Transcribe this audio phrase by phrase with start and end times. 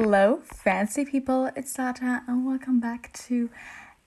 [0.00, 1.50] Hello, fancy people.
[1.56, 3.50] It's Sata, and welcome back to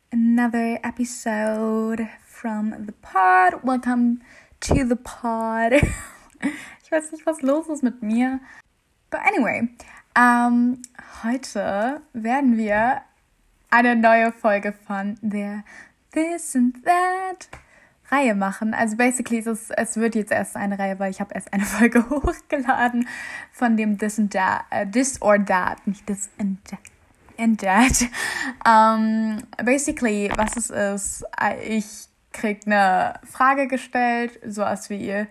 [0.09, 3.61] another episode from the pod.
[3.61, 4.21] Welcome
[4.62, 5.73] to the pod.
[6.84, 8.39] ich weiß nicht, was los ist mit mir.
[9.09, 9.67] But anyway,
[10.16, 10.81] ähm,
[11.23, 13.02] heute werden wir
[13.70, 15.66] eine neue Folge von der
[16.13, 17.49] This and That
[18.12, 18.73] Reihe machen.
[18.73, 21.64] Also basically ist es, es wird jetzt erst eine Reihe, weil ich habe erst eine
[21.66, 23.08] Folge hochgeladen
[23.52, 26.80] von dem This and That, uh, This or That, nicht This and That.
[27.38, 28.04] And that.
[28.68, 31.26] Um, basically, was es ist,
[31.68, 35.26] ich krieg eine Frage gestellt, sowas wie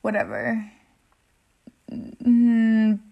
[0.00, 0.56] whatever.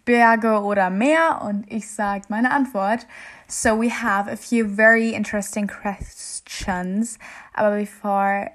[0.04, 3.06] Berge oder Meer und ich sage meine Antwort.
[3.48, 7.18] So we have a few very interesting questions.
[7.54, 8.50] Aber bevor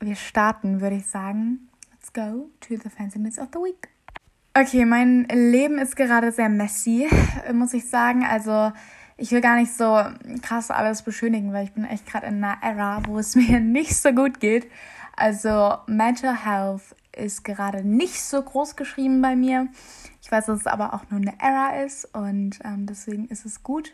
[0.00, 3.88] wir starten, würde ich sagen, let's go to the fanciness of the week.
[4.54, 7.08] Okay, mein Leben ist gerade sehr messy,
[7.52, 8.24] muss ich sagen.
[8.24, 8.72] Also
[9.16, 10.02] ich will gar nicht so
[10.42, 13.94] krass alles beschönigen, weil ich bin echt gerade in einer Era, wo es mir nicht
[13.94, 14.66] so gut geht.
[15.14, 19.68] Also Mental Health ist gerade nicht so groß geschrieben bei mir.
[20.22, 23.62] Ich weiß, dass es aber auch nur eine Era ist und ähm, deswegen ist es
[23.62, 23.92] gut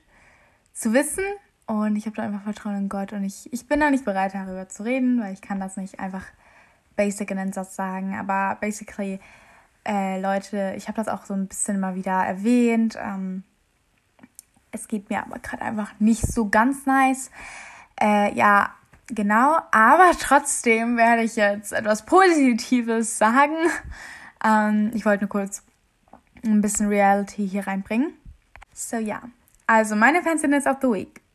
[0.73, 1.25] zu wissen,
[1.67, 4.35] und ich habe da einfach Vertrauen in Gott und ich, ich bin da nicht bereit,
[4.35, 6.25] darüber zu reden, weil ich kann das nicht einfach
[6.95, 8.17] basic in den Satz sagen.
[8.17, 9.19] Aber basically,
[9.85, 12.97] äh, Leute, ich habe das auch so ein bisschen mal wieder erwähnt.
[13.01, 13.43] Ähm,
[14.71, 17.31] es geht mir aber gerade einfach nicht so ganz nice.
[18.01, 18.71] Äh, ja,
[19.09, 19.59] genau.
[19.73, 23.57] Aber trotzdem werde ich jetzt etwas Positives sagen.
[24.45, 25.65] Ähm, ich wollte nur kurz
[26.45, 28.13] ein bisschen Reality hier reinbringen.
[28.73, 29.23] So ja.
[29.67, 31.26] Also meine Fanciness of the Week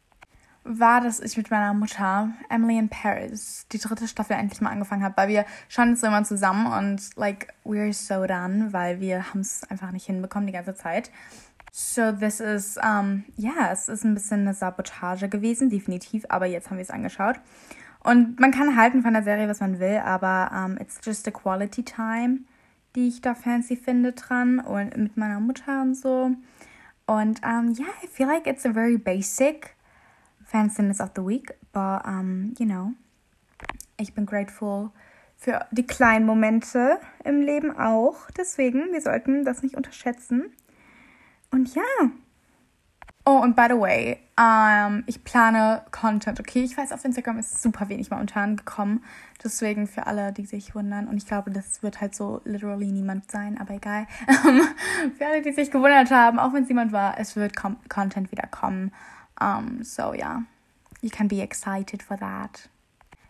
[0.64, 5.04] war, dass ich mit meiner Mutter Emily in Paris die dritte Staffel endlich mal angefangen
[5.04, 9.42] habe, weil wir schauen jetzt immer zusammen und like we're so done, weil wir haben
[9.42, 11.10] es einfach nicht hinbekommen die ganze Zeit.
[11.72, 16.46] So this is um ja, yeah, es ist ein bisschen eine Sabotage gewesen, definitiv, aber
[16.46, 17.40] jetzt haben wir es angeschaut.
[18.04, 21.32] Und man kann halten von der Serie, was man will, aber um, it's just a
[21.32, 22.42] quality time,
[22.96, 26.32] die ich da fancy finde dran und mit meiner Mutter und so.
[27.06, 29.76] Und um, yeah, I feel like it's a very basic
[30.52, 31.54] Fanciness of the Week.
[31.72, 32.94] But, um, you know,
[33.98, 34.92] ich bin grateful
[35.38, 38.30] für die kleinen Momente im Leben auch.
[38.38, 40.52] Deswegen, wir sollten das nicht unterschätzen.
[41.50, 41.84] Und ja.
[43.24, 46.64] Oh, und by the way, ähm, ich plane Content, okay?
[46.64, 49.04] Ich weiß, auf Instagram ist super wenig momentan gekommen.
[49.44, 51.08] Deswegen für alle, die sich wundern.
[51.08, 54.08] Und ich glaube, das wird halt so literally niemand sein, aber egal.
[55.18, 58.48] für alle, die sich gewundert haben, auch wenn es niemand war, es wird Content wieder
[58.48, 58.92] kommen.
[59.42, 60.42] Um, so yeah,
[61.02, 62.70] you can be excited for that.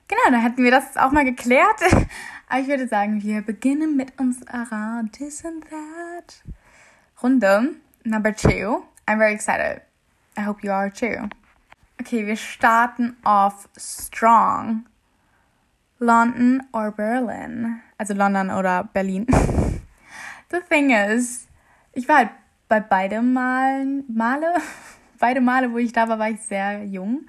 [0.07, 1.81] Genau, dann hätten wir das auch mal geklärt.
[2.49, 6.43] Aber ich würde sagen, wir beginnen mit unserer This and That
[7.23, 7.75] Runde.
[8.03, 8.83] Number two.
[9.07, 9.81] I'm very excited.
[10.37, 11.29] I hope you are too.
[12.01, 14.85] Okay, wir starten off strong.
[15.99, 17.81] London or Berlin?
[17.97, 19.27] Also London oder Berlin.
[20.49, 21.47] The thing is,
[21.93, 22.29] ich war halt
[22.67, 24.55] bei beidem Malen, Male
[25.21, 27.25] beide Male, wo ich da war, war ich sehr jung.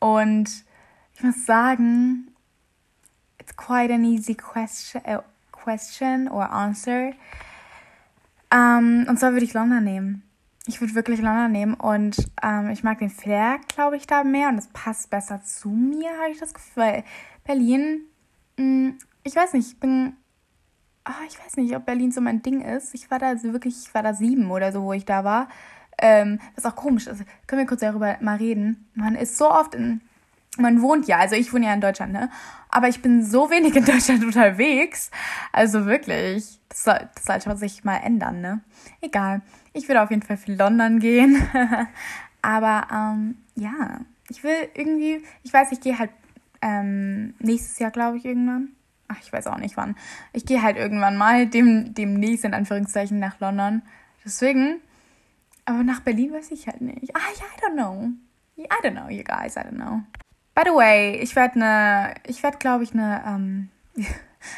[0.00, 0.64] Und
[1.14, 2.34] ich muss sagen,
[3.38, 5.20] it's quite an easy question, uh,
[5.52, 7.12] question or answer.
[8.52, 10.22] Um, und zwar würde ich London nehmen.
[10.66, 14.48] Ich würde wirklich London nehmen und um, ich mag den Flair, glaube ich, da mehr
[14.48, 16.82] und es passt besser zu mir, habe ich das Gefühl.
[16.82, 17.04] Weil
[17.44, 18.02] Berlin,
[18.56, 20.16] mh, mm, ich weiß nicht, ich bin
[21.08, 22.94] oh, ich weiß nicht, ob Berlin so mein Ding ist.
[22.94, 25.48] Ich war da also wirklich, ich war da sieben oder so, wo ich da war.
[26.00, 28.88] Ähm, was auch komisch ist, können wir kurz darüber mal reden.
[28.94, 30.00] Man ist so oft in,
[30.56, 32.30] man wohnt ja, also ich wohne ja in Deutschland, ne?
[32.70, 35.10] Aber ich bin so wenig in Deutschland unterwegs.
[35.52, 38.60] Also wirklich, das, soll, das sollte sich mal ändern, ne?
[39.00, 39.42] Egal.
[39.72, 41.42] Ich würde auf jeden Fall für London gehen.
[42.42, 46.10] Aber ähm, ja, ich will irgendwie, ich weiß, ich gehe halt
[46.62, 48.68] ähm, nächstes Jahr, glaube ich, irgendwann.
[49.08, 49.96] Ach, ich weiß auch nicht wann.
[50.32, 53.82] Ich gehe halt irgendwann mal dem, demnächst in Anführungszeichen nach London.
[54.24, 54.80] Deswegen
[55.64, 57.14] aber nach Berlin weiß ich halt nicht.
[57.14, 58.10] Ah, ja, I don't know.
[58.56, 60.02] I don't know, you guys, I don't know.
[60.54, 63.68] By the way, ich werde eine, ich werde, glaube ich, eine ähm,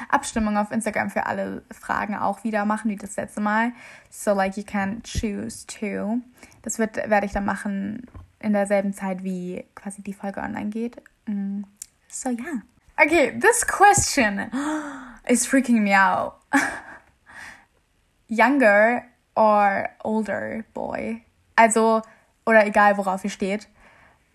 [0.08, 3.72] Abstimmung auf Instagram für alle Fragen auch wieder machen, wie das letzte Mal.
[4.10, 6.18] So, like, you can choose to.
[6.62, 8.06] Das werde ich dann machen
[8.40, 10.96] in derselben Zeit, wie quasi die Folge online geht.
[11.26, 11.62] Mm.
[12.08, 12.42] So, ja.
[12.42, 12.62] Yeah.
[12.96, 14.50] Okay, this question
[15.28, 16.34] is freaking me out.
[18.28, 19.04] Younger
[19.34, 21.22] or older boy.
[21.56, 22.02] Also,
[22.46, 23.68] oder egal, worauf ihr steht,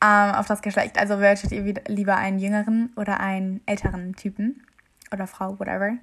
[0.04, 0.98] ähm, auf das Geschlecht.
[0.98, 4.64] Also würdet ihr lieber einen jüngeren oder einen älteren Typen
[5.12, 5.98] oder Frau, whatever.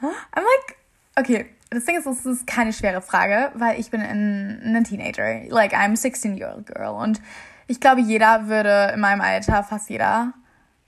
[0.00, 0.76] I'm like,
[1.20, 5.44] Okay, das Ding ist, es ist keine schwere Frage, weil ich bin ein Teenager.
[5.48, 6.94] Like, I'm a 16-year-old girl.
[6.94, 7.20] Und
[7.66, 10.32] ich glaube, jeder würde in meinem Alter, fast jeder,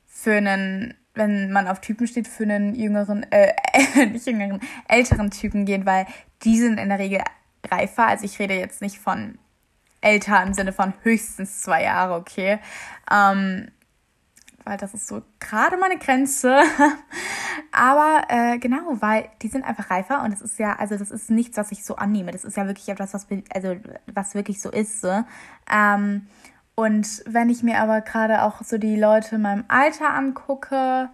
[0.07, 3.53] für einen, wenn man auf Typen steht, für einen jüngeren, äh,
[4.07, 6.07] nicht jüngeren, älteren Typen gehen, weil
[6.45, 7.21] die sind in der Regel
[7.71, 8.07] reifer.
[8.07, 9.39] Also ich rede jetzt nicht von
[10.01, 12.59] älter im Sinne von höchstens zwei Jahre, okay.
[13.11, 13.69] Ähm,
[14.65, 16.61] weil das ist so gerade meine Grenze.
[17.73, 21.31] Aber äh, genau, weil die sind einfach reifer und es ist ja, also das ist
[21.31, 22.31] nichts, was ich so annehme.
[22.33, 23.77] Das ist ja wirklich etwas, was, also,
[24.07, 25.01] was wirklich so ist.
[25.01, 25.25] So.
[25.73, 26.27] Ähm,
[26.75, 31.11] und wenn ich mir aber gerade auch so die Leute in meinem Alter angucke,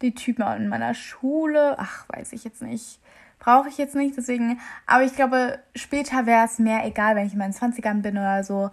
[0.00, 3.00] die Typen in meiner Schule, ach, weiß ich jetzt nicht.
[3.42, 4.60] Brauche ich jetzt nicht, deswegen.
[4.86, 8.44] Aber ich glaube, später wäre es mehr egal, wenn ich in meinen 20ern bin oder
[8.44, 8.70] so,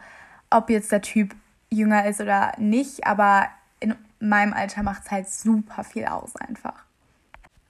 [0.52, 1.36] ob jetzt der Typ
[1.72, 3.08] jünger ist oder nicht.
[3.08, 3.48] Aber
[3.80, 6.86] in meinem Alter macht es halt super viel aus einfach.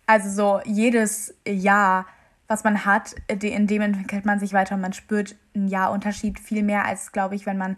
[0.08, 2.06] Also so jedes Jahr,
[2.50, 6.64] was man hat, in dem entwickelt man sich weiter und man spürt einen Jahrunterschied viel
[6.64, 7.78] mehr als, glaube ich, wenn man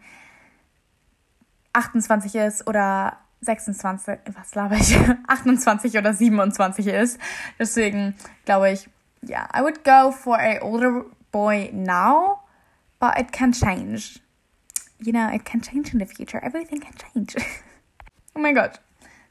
[1.74, 4.98] 28 ist oder 26, was laber ich,
[5.28, 7.20] 28 oder 27 ist.
[7.60, 8.16] Deswegen
[8.46, 8.90] glaube ich,
[9.26, 12.42] yeah, I would go for a older boy now,
[13.00, 14.20] but it can change.
[15.00, 16.40] You know, it can change in the future.
[16.44, 17.36] Everything can change.
[18.34, 18.80] Oh my god.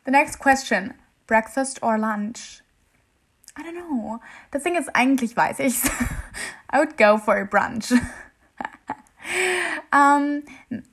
[0.05, 0.93] The next question.
[1.27, 2.61] Breakfast or lunch?
[3.57, 4.21] I don't know.
[4.51, 5.89] Das Ding ist, eigentlich weiß ich's.
[6.71, 7.93] I would go for a brunch.
[9.93, 10.43] um,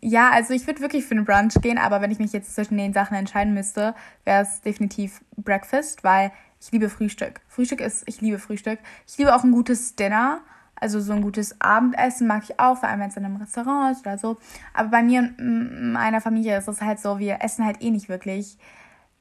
[0.02, 2.78] ja, also ich würde wirklich für einen Brunch gehen, aber wenn ich mich jetzt zwischen
[2.78, 7.42] den Sachen entscheiden müsste, wäre es definitiv Breakfast, weil ich liebe Frühstück.
[7.48, 8.80] Frühstück ist, ich liebe Frühstück.
[9.07, 10.42] Ich liebe auch ein gutes Dinner.
[10.80, 13.95] Also so ein gutes Abendessen mag ich auch, vor allem wenn es in einem Restaurant
[13.95, 14.38] ist oder so.
[14.74, 18.09] Aber bei mir und meiner Familie ist es halt so, wir essen halt eh nicht
[18.09, 18.57] wirklich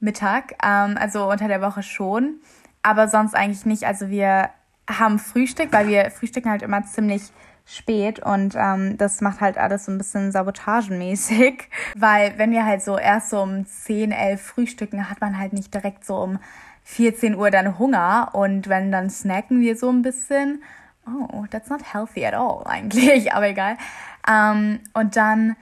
[0.00, 0.54] Mittag.
[0.62, 2.40] Ähm, also unter der Woche schon.
[2.82, 3.84] Aber sonst eigentlich nicht.
[3.84, 4.50] Also wir
[4.88, 7.32] haben Frühstück, weil wir frühstücken halt immer ziemlich
[7.66, 12.80] spät und ähm, das macht halt alles so ein bisschen sabotagenmäßig, weil wenn wir halt
[12.80, 16.38] so erst so um 10, 11 frühstücken, hat man halt nicht direkt so um
[16.86, 20.62] 14 Uhr dann Hunger und wenn dann snacken wir so ein bisschen
[21.06, 23.76] oh, that's not healthy at all eigentlich, aber egal.
[24.28, 25.56] Ähm, und dann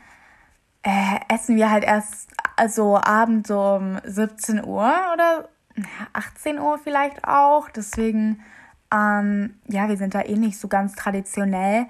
[0.83, 5.49] äh, essen wir halt erst also Abend so um 17 Uhr oder
[6.13, 7.71] 18 Uhr vielleicht auch.
[7.71, 8.43] Deswegen,
[8.93, 11.87] ähm, ja, wir sind da eh nicht so ganz traditionell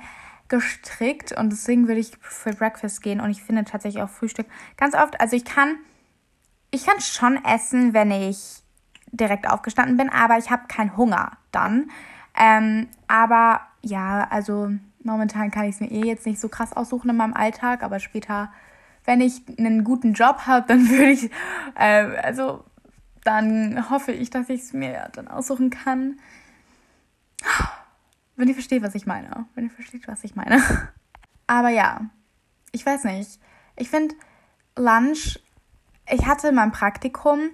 [0.46, 4.46] gestrickt und deswegen würde ich für Breakfast gehen und ich finde tatsächlich auch Frühstück
[4.76, 5.78] ganz oft, also ich kann
[6.70, 8.63] ich kann schon essen, wenn ich
[9.16, 11.90] direkt aufgestanden bin, aber ich habe keinen Hunger dann.
[12.36, 14.70] Ähm, aber ja, also
[15.02, 18.00] momentan kann ich es mir eh jetzt nicht so krass aussuchen in meinem Alltag, aber
[18.00, 18.52] später,
[19.04, 21.30] wenn ich einen guten Job habe, dann würde ich,
[21.76, 22.64] äh, also
[23.22, 26.18] dann hoffe ich, dass ich es mir dann aussuchen kann.
[28.36, 29.46] Wenn ihr versteht, was ich meine.
[29.54, 30.62] Wenn ihr versteht, was ich meine.
[31.46, 32.02] Aber ja,
[32.72, 33.40] ich weiß nicht.
[33.76, 34.14] Ich finde
[34.76, 35.38] Lunch,
[36.10, 37.50] ich hatte mein Praktikum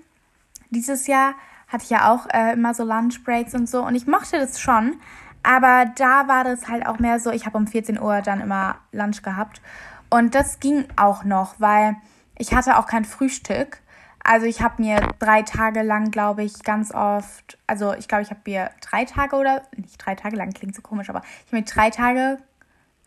[0.70, 1.34] dieses Jahr
[1.70, 4.96] hatte ich ja auch äh, immer so Lunchbreaks und so und ich mochte das schon.
[5.42, 8.76] Aber da war das halt auch mehr so, ich habe um 14 Uhr dann immer
[8.92, 9.62] Lunch gehabt.
[10.10, 11.96] Und das ging auch noch, weil
[12.36, 13.78] ich hatte auch kein Frühstück.
[14.22, 18.30] Also ich habe mir drei Tage lang, glaube ich, ganz oft, also ich glaube, ich
[18.30, 21.56] habe mir drei Tage oder, nicht drei Tage lang, klingt so komisch, aber ich habe
[21.56, 22.38] mir drei Tage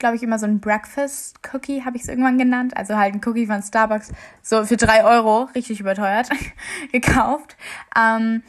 [0.03, 2.75] glaube ich, immer so ein Breakfast Cookie, habe ich es irgendwann genannt.
[2.75, 4.11] Also halt ein Cookie von Starbucks,
[4.41, 6.29] so für drei Euro, richtig überteuert,
[6.91, 7.55] gekauft.
[7.97, 8.43] Ähm,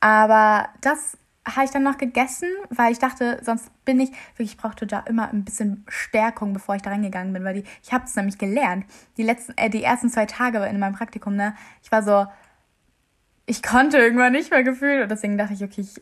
[0.00, 1.16] aber das
[1.46, 5.00] habe ich dann noch gegessen, weil ich dachte, sonst bin ich, wirklich, ich brauchte da
[5.00, 8.38] immer ein bisschen Stärkung, bevor ich da reingegangen bin, weil die, ich habe es nämlich
[8.38, 8.84] gelernt.
[9.16, 12.26] Die letzten, äh, die ersten zwei Tage in meinem Praktikum, ne, ich war so,
[13.46, 16.00] ich konnte irgendwann nicht mehr gefühlt und deswegen dachte ich, okay, ich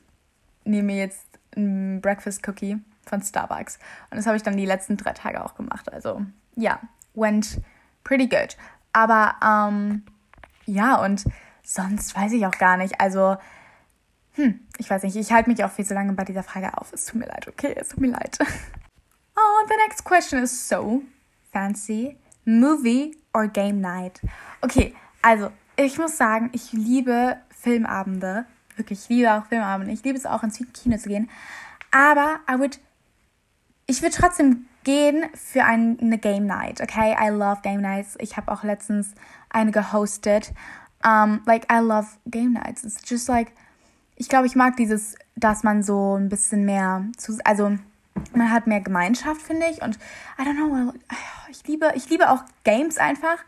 [0.64, 1.26] nehme jetzt
[1.56, 3.78] ein Breakfast Cookie von Starbucks.
[4.10, 5.90] Und das habe ich dann die letzten drei Tage auch gemacht.
[5.92, 6.22] Also
[6.56, 6.80] ja,
[7.14, 7.60] went
[8.04, 8.56] pretty good.
[8.92, 10.02] Aber ähm,
[10.66, 11.24] ja, und
[11.62, 13.00] sonst weiß ich auch gar nicht.
[13.00, 13.36] Also,
[14.38, 16.92] hm, ich weiß nicht, ich halte mich auch viel zu lange bei dieser Frage auf.
[16.92, 17.74] Es tut mir leid, okay?
[17.76, 18.38] Es tut mir leid.
[19.40, 21.00] Oh, the next question is so
[21.52, 22.16] fancy.
[22.44, 24.20] Movie or Game Night?
[24.62, 28.46] Okay, also ich muss sagen, ich liebe Filmabende.
[28.74, 29.92] Wirklich, ich liebe auch Filmabende.
[29.92, 31.30] Ich liebe es auch ins Kino zu gehen.
[31.92, 32.80] Aber I would
[33.86, 37.16] ich würde trotzdem gehen für ein, eine Game Night, okay?
[37.18, 38.16] I love Game Nights.
[38.20, 39.14] Ich habe auch letztens
[39.50, 40.52] eine gehostet.
[41.04, 42.84] Um, like, I love Game Nights.
[42.84, 43.52] It's just like,
[44.18, 47.76] ich glaube, ich mag dieses, dass man so ein bisschen mehr, zu, also
[48.34, 49.80] man hat mehr Gemeinschaft, finde ich.
[49.80, 49.96] Und
[50.38, 50.92] I don't know,
[51.48, 53.38] ich liebe, ich liebe auch Games einfach.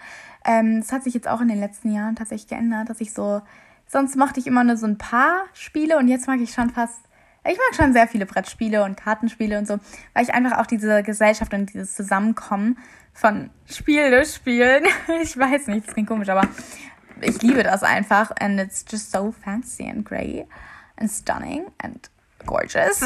[0.45, 3.43] Ähm, das hat sich jetzt auch in den letzten Jahren tatsächlich geändert, dass ich so,
[3.87, 7.01] sonst mochte ich immer nur so ein paar Spiele und jetzt mag ich schon fast
[7.43, 9.79] ich mag schon sehr viele Brettspiele und Kartenspiele und so,
[10.13, 12.77] weil ich einfach auch diese Gesellschaft und dieses Zusammenkommen
[13.13, 14.85] von Spiele spielen.
[15.23, 16.47] Ich weiß nicht, das klingt komisch, aber
[17.23, 18.31] ich liebe das einfach.
[18.41, 20.47] And it's just so fancy and great
[20.97, 22.09] and stunning and
[22.47, 23.03] gorgeous.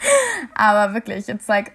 [0.54, 1.72] aber wirklich, it's like,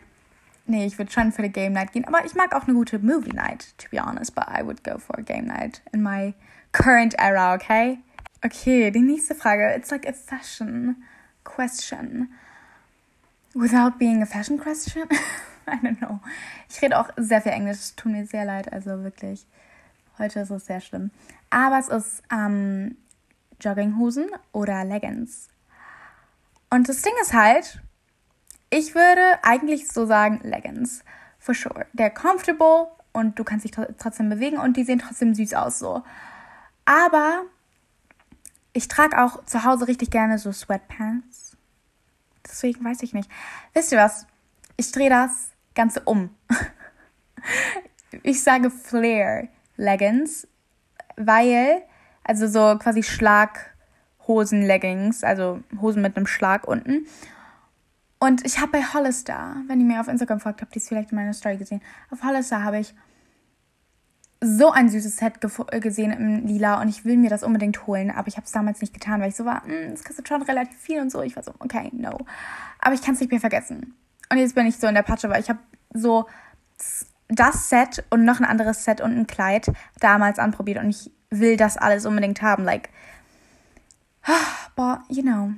[0.66, 2.06] nee, ich würde schon für die Game Night gehen.
[2.06, 4.36] Aber ich mag auch eine gute Movie Night, to be honest.
[4.36, 6.34] But I would go for a Game Night in my
[6.72, 8.00] current era, okay?
[8.44, 9.74] Okay, die nächste Frage.
[9.76, 10.98] It's like a fashion
[11.44, 12.30] question.
[13.56, 15.08] Without being a fashion question?
[15.68, 16.20] I don't know.
[16.70, 17.96] Ich rede auch sehr viel Englisch.
[17.96, 18.72] Tut mir sehr leid.
[18.74, 19.46] Also wirklich.
[20.18, 21.12] Heute ist es sehr schlimm.
[21.54, 22.98] Aber es ist ähm,
[23.62, 25.50] Jogginghosen oder Leggings.
[26.72, 27.80] Und das Ding ist halt,
[28.72, 31.04] ich würde eigentlich so sagen Leggings.
[31.38, 31.86] For sure.
[31.96, 36.04] They're comfortable und du kannst dich trotzdem bewegen und die sehen trotzdem süß aus so.
[36.86, 37.44] Aber
[38.74, 41.56] ich trage auch zu Hause richtig gerne so Sweatpants.
[42.44, 43.30] Deswegen weiß ich nicht.
[43.74, 44.26] Wisst ihr was?
[44.76, 46.36] Ich drehe das Ganze um.
[48.24, 50.48] ich sage Flare Leggings,
[51.16, 51.84] weil,
[52.24, 57.08] also so quasi Schlaghosen-Leggings, also Hosen mit einem Schlag unten.
[58.20, 61.12] Und ich habe bei Hollister, wenn ihr mir auf Instagram folgt, habt ihr es vielleicht
[61.12, 61.82] in meiner Story gesehen.
[62.10, 62.96] Auf Hollister habe ich
[64.40, 65.40] so ein süßes Set
[65.82, 68.82] gesehen im Lila und ich will mir das unbedingt holen, aber ich habe es damals
[68.82, 71.22] nicht getan, weil ich so war, hm, das kostet schon relativ viel und so.
[71.22, 72.18] Ich war so, okay, no.
[72.80, 73.96] Aber ich kann es nicht mehr vergessen.
[74.30, 75.60] Und jetzt bin ich so in der Patsche, weil ich habe
[75.94, 76.26] so
[77.30, 81.58] das Set und noch ein anderes Set und ein Kleid damals anprobiert und ich will
[81.58, 82.64] das alles unbedingt haben.
[82.64, 82.90] Like,
[84.76, 85.54] but you know,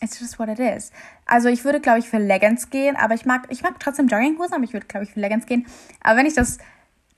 [0.00, 0.92] it's just what it is.
[1.26, 4.54] Also ich würde, glaube ich, für Leggings gehen, aber ich mag, ich mag trotzdem Jogginghosen,
[4.54, 5.66] aber ich würde, glaube ich, für Leggings gehen.
[6.02, 6.58] Aber wenn ich das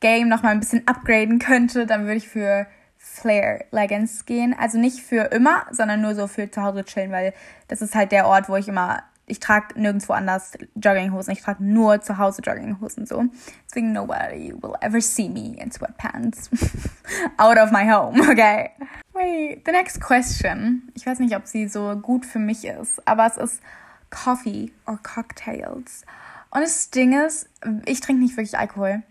[0.00, 4.54] Game noch mal ein bisschen upgraden könnte, dann würde ich für Flare Leggings gehen.
[4.58, 7.34] Also nicht für immer, sondern nur so für zu Hause chillen, weil
[7.68, 11.32] das ist halt der Ort, wo ich immer ich trage nirgendwo anders Jogginghosen.
[11.32, 13.24] Ich trage nur zu Hause Jogginghosen so.
[13.66, 16.48] Deswegen nobody will ever see me in sweatpants
[17.36, 18.70] out of my home, okay?
[19.12, 20.92] Wait, the next question.
[20.94, 23.62] Ich weiß nicht, ob sie so gut für mich ist, aber es ist
[24.10, 26.04] Coffee or Cocktails.
[26.50, 27.48] Und das Ding ist,
[27.84, 29.02] ich trinke nicht wirklich Alkohol.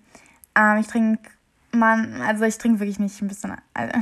[0.55, 1.29] Ähm, ich trinke,
[1.72, 3.55] man, also ich trinke wirklich nicht ein bisschen.
[3.74, 3.93] Also,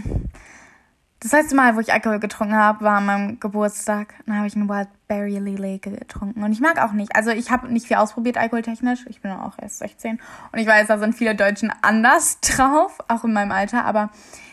[1.24, 4.14] das letzte Mal, wo ich Alkohol getrunken habe, war an meinem Geburtstag.
[4.26, 6.44] Dann habe ich einen Wildberry Lily getrunken.
[6.44, 7.16] Und ich mag auch nicht.
[7.16, 9.06] Also ich habe nicht viel ausprobiert alkoholtechnisch.
[9.08, 10.20] Ich bin auch erst 16.
[10.52, 13.86] Und ich weiß, da sind viele Deutschen anders drauf, auch in meinem Alter.
[13.86, 14.10] Aber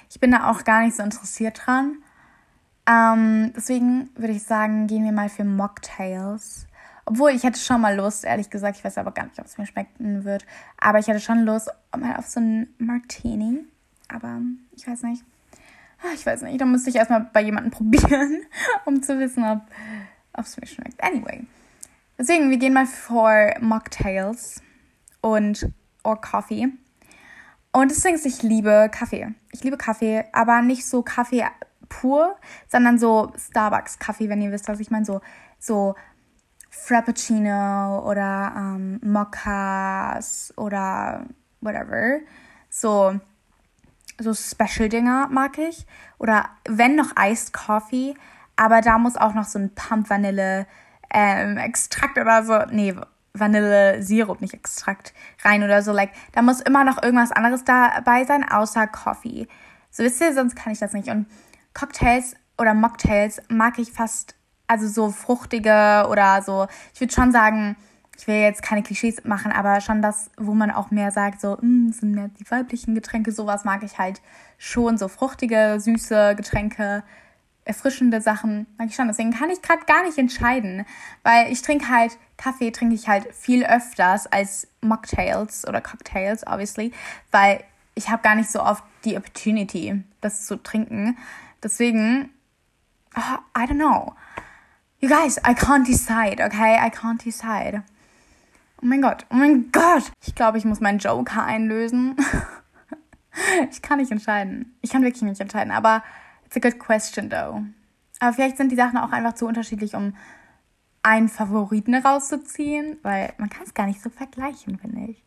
[0.09, 1.97] ich bin da auch gar nicht so interessiert dran.
[2.87, 6.69] Ähm, deswegen würde ich sagen, gehen wir mal für Mocktails.
[7.05, 8.77] Obwohl, ich hätte schon mal Lust, ehrlich gesagt.
[8.77, 10.47] Ich weiß aber gar nicht, ob es mir schmecken wird.
[10.79, 13.59] Aber ich hätte schon Lust mal auf so einen Martini.
[14.07, 14.39] Aber
[14.77, 15.25] ich weiß nicht.
[16.03, 18.43] Ah, ich weiß nicht, da müsste ich erstmal bei jemandem probieren,
[18.85, 21.03] um zu wissen, ob es mir schmeckt.
[21.03, 21.47] Anyway.
[22.19, 24.63] Deswegen, wir gehen mal vor Mocktails
[25.21, 25.71] und
[26.05, 26.69] or Coffee.
[27.73, 29.35] Und ist, ich liebe Kaffee.
[29.53, 31.47] Ich liebe Kaffee, aber nicht so Kaffee
[31.89, 32.37] pur,
[32.69, 35.05] sondern so Starbucks-Kaffee, wenn ihr wisst, was ich meine.
[35.05, 35.21] So,
[35.59, 35.95] so
[36.71, 41.27] Frappuccino oder ähm, Moccas oder
[41.61, 42.21] whatever.
[42.69, 43.21] So
[44.21, 45.87] so Special-Dinger mag ich.
[46.19, 48.15] Oder wenn noch Iced Coffee,
[48.57, 50.67] aber da muss auch noch so ein Pump Vanille
[51.13, 51.59] ähm,
[52.21, 52.95] oder so, nee,
[53.33, 55.93] Vanille Sirup, nicht Extrakt rein oder so.
[55.93, 59.49] Like, da muss immer noch irgendwas anderes dabei sein, außer Coffee.
[59.91, 61.09] So wisst ihr, sonst kann ich das nicht.
[61.09, 61.27] Und
[61.75, 64.35] Cocktails oder Mocktails mag ich fast,
[64.67, 67.77] also so fruchtige oder so, ich würde schon sagen,
[68.21, 71.57] ich will jetzt keine Klischees machen, aber schon das, wo man auch mehr sagt, so,
[71.59, 74.21] mm, sind mehr die weiblichen Getränke, sowas mag ich halt
[74.59, 77.03] schon, so fruchtige, süße Getränke,
[77.65, 79.09] erfrischende Sachen mag ich schon.
[79.09, 80.85] Deswegen kann ich gerade gar nicht entscheiden,
[81.23, 86.93] weil ich trinke halt, Kaffee trinke ich halt viel öfters als Mocktails oder Cocktails, obviously,
[87.31, 91.17] weil ich habe gar nicht so oft die Opportunity, das zu trinken.
[91.63, 92.29] Deswegen,
[93.17, 94.15] oh, I don't know.
[94.99, 96.77] You guys, I can't decide, okay?
[96.77, 97.83] I can't decide.
[98.83, 100.11] Oh mein Gott, oh mein Gott.
[100.25, 102.17] Ich glaube, ich muss meinen Joker einlösen.
[103.71, 104.77] ich kann nicht entscheiden.
[104.81, 106.03] Ich kann wirklich nicht entscheiden, aber
[106.47, 107.63] it's a good question though.
[108.21, 110.15] Aber vielleicht sind die Sachen auch einfach zu unterschiedlich, um
[111.03, 115.25] einen Favoriten rauszuziehen, weil man kann es gar nicht so vergleichen, finde ich.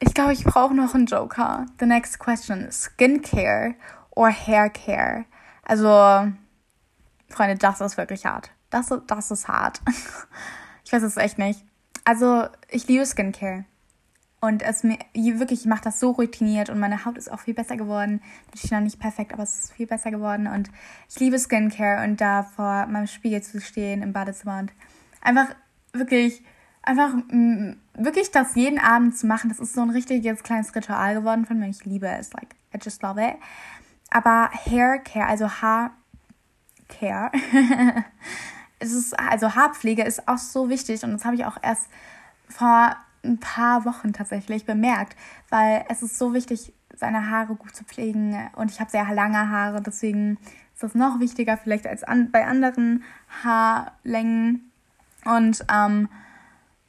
[0.00, 1.66] Ich glaube, ich brauche noch einen Joker.
[1.80, 2.70] The next question.
[2.70, 3.74] Skincare
[4.10, 5.24] or Haircare?
[5.64, 6.32] Also,
[7.28, 8.50] Freunde, das ist wirklich hart.
[8.70, 9.80] Das, das ist hart.
[10.84, 11.62] Ich weiß es echt nicht.
[12.08, 13.66] Also, ich liebe Skincare.
[14.40, 17.52] Und es mir wirklich, ich mache das so routiniert und meine Haut ist auch viel
[17.52, 18.22] besser geworden.
[18.46, 20.46] Natürlich noch nicht perfekt, aber es ist viel besser geworden.
[20.46, 20.70] Und
[21.10, 24.72] ich liebe Skincare und da vor meinem Spiegel zu stehen im Badezimmer und
[25.20, 25.54] einfach
[25.92, 26.42] wirklich,
[26.80, 27.12] einfach
[27.92, 29.50] wirklich das jeden Abend zu machen.
[29.50, 31.68] Das ist so ein richtiges kleines Ritual geworden von mir.
[31.68, 32.32] Ich liebe es.
[32.32, 33.36] Like, I just love it.
[34.08, 35.90] Aber Hair Care, also Haar
[36.88, 37.30] Care,
[38.78, 41.88] es ist, also Haarpflege ist auch so wichtig und das habe ich auch erst
[42.48, 45.16] vor ein paar Wochen tatsächlich bemerkt,
[45.50, 49.50] weil es ist so wichtig, seine Haare gut zu pflegen und ich habe sehr lange
[49.50, 50.38] Haare, deswegen
[50.74, 53.02] ist das noch wichtiger vielleicht als an, bei anderen
[53.42, 54.70] Haarlängen
[55.24, 56.08] und ähm,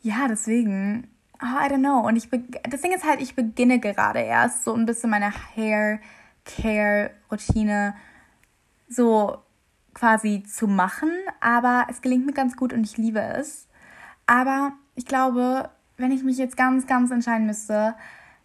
[0.01, 1.07] ja, deswegen,
[1.41, 2.29] oh, I don't know und ich
[2.69, 5.99] das Ding ist halt, ich beginne gerade erst so ein bisschen meine Hair
[6.45, 7.95] Care Routine
[8.87, 9.37] so
[9.99, 13.67] quasi zu machen, aber es gelingt mir ganz gut und ich liebe es.
[14.27, 17.95] Aber ich glaube, wenn ich mich jetzt ganz, ganz entscheiden müsste,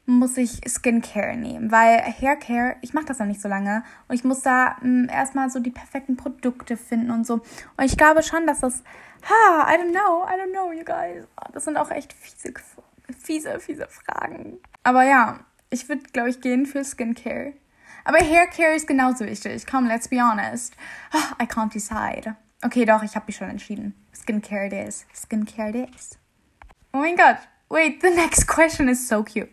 [0.06, 4.24] muss ich Skincare nehmen, weil Haircare, ich mache das ja nicht so lange und ich
[4.24, 7.34] muss da hm, erstmal so die perfekten Produkte finden und so.
[7.34, 8.82] Und ich glaube schon, dass das,
[9.22, 11.26] ha, I don't know, I don't know, you guys.
[11.52, 12.52] Das sind auch echt fiese,
[13.18, 14.58] fiese, fiese Fragen.
[14.82, 17.54] Aber ja, ich würde, glaube ich, gehen für Skincare.
[18.04, 19.66] Aber Haircare ist genauso wichtig.
[19.66, 20.74] Komm, let's be honest.
[21.12, 22.36] Oh, I can't decide.
[22.62, 23.94] Okay, doch, ich habe mich schon entschieden.
[24.14, 25.06] Skincare it is.
[25.14, 26.18] Skincare it is.
[26.92, 27.38] Oh mein Gott.
[27.70, 29.50] Wait, the next question is so cute.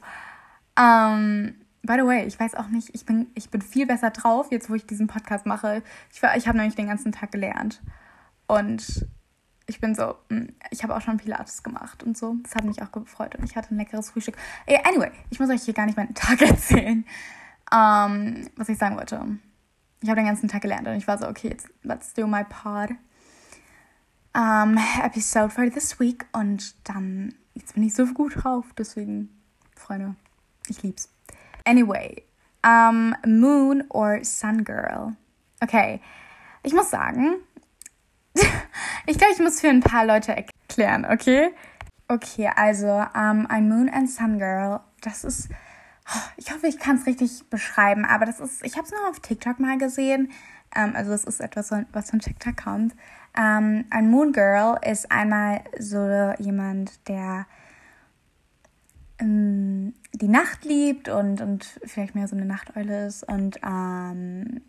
[0.77, 4.48] Um, by the way, ich weiß auch nicht, ich bin, ich bin viel besser drauf,
[4.51, 5.81] jetzt wo ich diesen Podcast mache.
[6.12, 7.81] Ich, ich habe nämlich den ganzen Tag gelernt.
[8.48, 9.08] Und
[9.65, 12.36] ich bin so, hm, ich habe auch schon Pilates gemacht und so.
[12.43, 14.36] Das hat mich auch gefreut und ich hatte ein leckeres Frühstück.
[14.84, 17.05] Anyway, ich muss euch hier gar nicht meinen Tag erzählen.
[17.74, 19.40] Um, was ich sagen wollte.
[20.01, 22.90] Ich habe den ganzen Tag gelernt und ich war so, okay, let's do my pod
[24.34, 26.25] um, episode for this week.
[26.34, 28.66] Und dann, jetzt bin ich so gut drauf.
[28.78, 29.30] Deswegen,
[29.75, 30.16] Freunde,
[30.68, 31.10] ich lieb's.
[31.66, 32.24] Anyway,
[32.66, 35.16] um, Moon or Sun Girl?
[35.62, 36.01] Okay,
[36.63, 37.36] ich muss sagen,
[39.06, 41.54] ich glaube, ich muss für ein paar Leute erklären, okay?
[42.08, 45.50] Okay, also um, ein Moon and Sun Girl, das ist
[46.37, 49.19] ich hoffe, ich kann es richtig beschreiben, aber das ist, ich habe es nur auf
[49.19, 50.31] TikTok mal gesehen.
[50.75, 52.95] Ähm, also es ist etwas, was von TikTok kommt.
[53.37, 57.45] Ähm, ein Moon Girl ist einmal so jemand, der
[59.19, 64.61] ähm, die Nacht liebt und, und vielleicht mehr so eine Nachteule ist und ähm,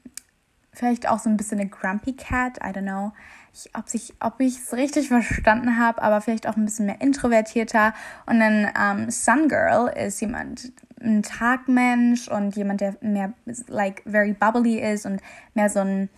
[0.72, 3.12] vielleicht auch so ein bisschen eine Grumpy Cat, I don't know.
[3.54, 7.92] Ich, ob ich es richtig verstanden habe, aber vielleicht auch ein bisschen mehr introvertierter.
[8.24, 10.72] Und dann ähm, Sun Girl ist jemand,
[11.02, 13.32] ein Tagmensch und jemand, der mehr
[13.68, 15.20] like very bubbly ist und
[15.54, 16.08] mehr so ein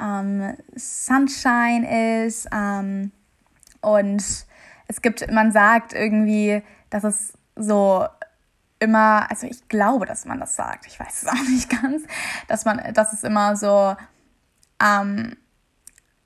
[0.00, 2.48] ähm, Sunshine ist.
[2.52, 3.12] Ähm,
[3.80, 4.24] und
[4.86, 8.06] es gibt, man sagt irgendwie, dass es so
[8.78, 12.02] immer, also ich glaube, dass man das sagt, ich weiß es auch nicht ganz,
[12.48, 13.96] dass man, dass es immer so
[14.82, 15.36] ähm,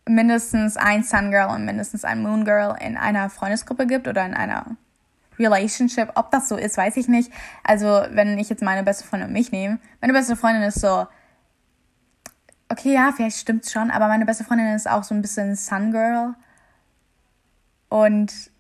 [0.07, 4.35] mindestens ein Sun Girl und mindestens ein Moon Girl in einer Freundesgruppe gibt oder in
[4.35, 4.77] einer
[5.39, 6.11] Relationship.
[6.15, 7.33] Ob das so ist, weiß ich nicht.
[7.65, 11.07] Also, wenn ich jetzt meine beste Freundin und mich nehme, meine beste Freundin ist so,
[12.69, 15.93] okay, ja, vielleicht stimmt's schon, aber meine beste Freundin ist auch so ein bisschen Sun
[15.93, 16.35] Girl
[17.89, 18.51] und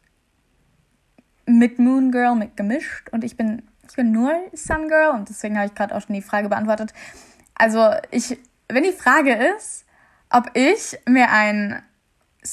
[1.46, 5.56] mit Moon Girl mit gemischt und ich bin ich bin nur Sun Girl und deswegen
[5.56, 6.92] habe ich gerade auch schon die Frage beantwortet.
[7.54, 8.38] Also, ich
[8.68, 9.86] wenn die Frage ist,
[10.30, 11.82] ob ich mir ein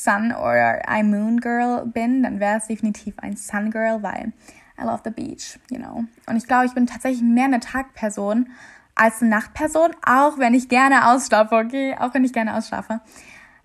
[0.04, 4.34] Sun oder ein Moon Girl bin, dann wäre es definitiv ein Sun Girl, weil
[4.80, 6.06] I love the beach, you know.
[6.28, 8.50] Und ich glaube, ich bin tatsächlich mehr eine Tagperson
[8.94, 11.96] als eine Nachtperson, auch wenn ich gerne ausschlafe, okay?
[12.00, 13.02] Auch wenn ich gerne ausschlafe.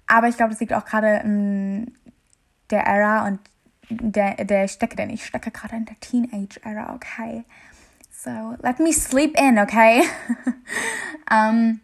[0.07, 1.95] Aber ich glaube, das liegt auch gerade in
[2.71, 3.41] der Era und
[3.89, 7.45] der, der stecke, denn ich stecke gerade in der Teenage-Era, okay?
[8.13, 10.03] So, let me sleep in, okay?
[11.31, 11.81] um,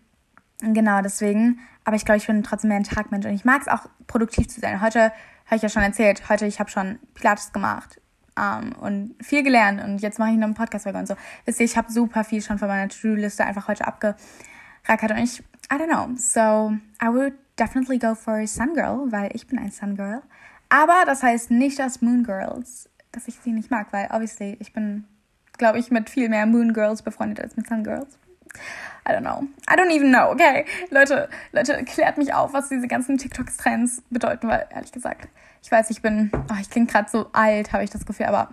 [0.60, 3.68] genau, deswegen aber ich glaube, ich bin trotzdem mehr ein Tagmensch und ich mag es
[3.68, 4.82] auch, produktiv zu sein.
[4.82, 5.12] Heute
[5.46, 8.00] habe ich ja schon erzählt, heute ich habe schon Pilates gemacht
[8.36, 11.14] um, und viel gelernt und jetzt mache ich noch einen Podcast-Folge und so.
[11.44, 15.38] Wisst ihr, ich habe super viel schon von meiner To-Do-Liste einfach heute abgerackert und ich,
[15.72, 16.08] I don't know.
[16.16, 20.22] So, I would definitely go for Sun Girl, weil ich bin ein Sun Girl.
[20.68, 24.72] Aber das heißt nicht, dass Moon Girls, dass ich sie nicht mag, weil obviously ich
[24.72, 25.04] bin,
[25.56, 28.18] glaube ich, mit viel mehr Moon Girls befreundet als mit Sun Girls.
[29.08, 29.46] I don't know.
[29.68, 30.64] I don't even know, okay?
[30.90, 35.28] Leute, Leute, klärt mich auf, was diese ganzen TikToks-Trends bedeuten, weil, ehrlich gesagt,
[35.62, 38.50] ich weiß, ich bin, oh, ich klinge gerade so alt, habe ich das Gefühl, aber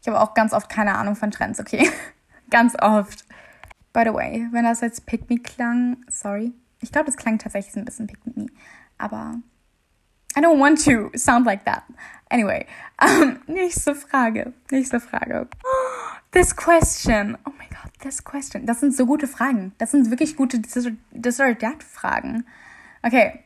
[0.00, 1.88] ich habe auch ganz oft keine Ahnung von Trends, okay?
[2.50, 3.24] ganz oft.
[3.92, 6.52] By the way, wenn das jetzt Pick Me klang, sorry.
[6.80, 8.46] Ich glaube, das klang tatsächlich ein bisschen Pick Me,
[8.98, 9.36] aber
[10.36, 11.84] I don't want to sound like that.
[12.28, 12.66] Anyway,
[13.00, 14.52] um, nächste Frage.
[14.70, 15.46] Nächste Frage.
[16.34, 17.38] This question.
[17.46, 18.66] Oh my god, this question.
[18.66, 19.72] Das sind so gute Fragen.
[19.78, 22.44] Das sind wirklich gute This or That Fragen.
[23.04, 23.44] Okay.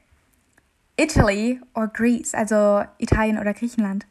[0.96, 4.06] Italy or Greece, also Italien oder Griechenland.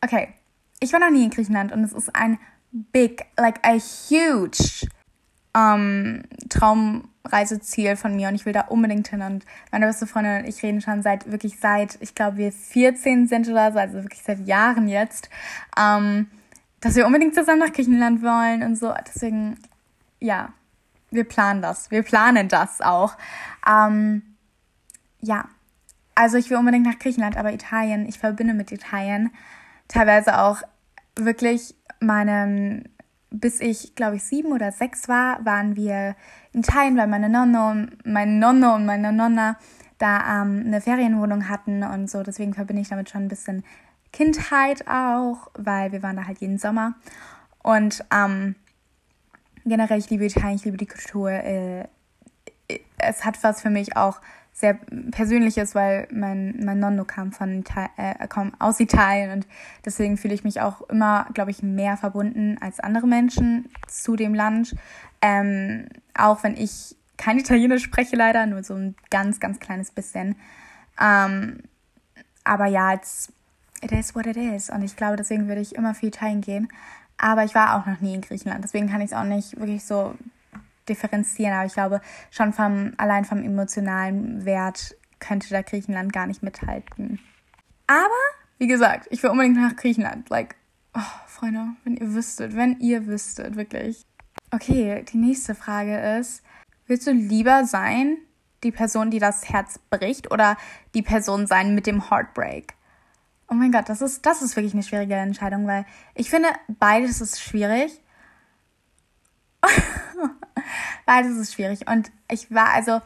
[0.00, 0.34] Okay.
[0.80, 2.40] Ich war noch nie in Griechenland und es ist ein
[2.72, 4.88] big, like a huge
[5.54, 9.22] um, Traumreiseziel von mir und ich will da unbedingt hin.
[9.22, 13.28] Und meine beste Freundin und ich reden schon seit wirklich seit, ich glaube, wir 14
[13.28, 15.30] sind oder so, also wirklich seit Jahren jetzt,
[15.78, 16.26] um,
[16.82, 18.92] dass wir unbedingt zusammen nach Griechenland wollen und so.
[19.06, 19.58] Deswegen,
[20.20, 20.52] ja,
[21.10, 21.90] wir planen das.
[21.90, 23.16] Wir planen das auch.
[23.66, 24.22] Um,
[25.20, 25.46] ja,
[26.14, 29.30] also ich will unbedingt nach Griechenland, aber Italien, ich verbinde mit Italien
[29.88, 30.62] teilweise auch
[31.16, 32.84] wirklich meine
[33.32, 36.14] bis ich, glaube ich, sieben oder sechs war, waren wir
[36.52, 39.56] in Italien, weil meine Nonno, mein Nonno und meine Nonna
[39.98, 42.22] da ähm, eine Ferienwohnung hatten und so.
[42.22, 43.64] Deswegen verbinde ich damit schon ein bisschen
[44.12, 46.94] Kindheit auch, weil wir waren da halt jeden Sommer.
[47.62, 48.54] Und ähm,
[49.64, 51.30] generell, ich liebe Italien, ich liebe die Kultur.
[51.30, 51.88] Äh,
[52.98, 54.20] es hat was für mich auch
[54.52, 54.74] sehr
[55.10, 59.46] Persönliches, weil mein, mein Nonno kam von Italien, äh, kam aus Italien und
[59.84, 64.34] deswegen fühle ich mich auch immer, glaube ich, mehr verbunden als andere Menschen zu dem
[64.34, 64.76] Land.
[65.22, 70.36] Ähm, auch wenn ich kein Italienisch spreche leider, nur so ein ganz, ganz kleines bisschen.
[71.00, 71.62] Ähm,
[72.44, 73.32] aber ja, it's,
[73.82, 74.70] it is what it is.
[74.70, 76.68] Und ich glaube, deswegen würde ich immer für Italien gehen.
[77.18, 79.84] Aber ich war auch noch nie in Griechenland, deswegen kann ich es auch nicht wirklich
[79.84, 80.14] so
[80.88, 86.42] differenzieren, aber ich glaube, schon vom, allein vom emotionalen Wert könnte da Griechenland gar nicht
[86.42, 87.20] mithalten.
[87.86, 88.10] Aber,
[88.58, 90.28] wie gesagt, ich will unbedingt nach Griechenland.
[90.30, 90.56] Like,
[90.94, 94.04] oh, Freunde, wenn ihr wüsstet, wenn ihr wüsstet, wirklich.
[94.50, 96.42] Okay, die nächste Frage ist,
[96.86, 98.18] willst du lieber sein,
[98.64, 100.56] die Person, die das Herz bricht, oder
[100.94, 102.74] die Person sein mit dem Heartbreak?
[103.52, 105.84] Oh mein Gott, das ist, das ist wirklich eine schwierige Entscheidung, weil
[106.14, 108.00] ich finde, beides ist schwierig.
[111.04, 111.86] Beides ist schwierig.
[111.86, 113.02] Und ich war also,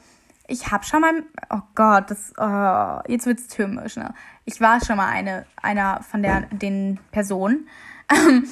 [0.46, 4.14] ich habe schon mal, oh Gott, das, oh, jetzt wird's türmisch, ne?
[4.44, 7.68] Ich war schon mal eine, einer von der, den Personen.